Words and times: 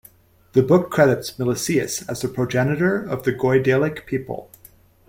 The 0.53 0.63
book 0.63 0.89
credits 0.89 1.33
Milesius 1.37 2.03
as 2.09 2.21
the 2.21 2.27
progenitor 2.27 2.95
of 3.07 3.21
the 3.21 3.31
Goidelic 3.31 4.07
people. 4.07 4.49